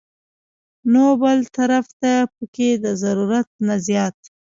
[0.91, 4.17] نو بل طرف ته پکښې د ضرورت نه زيات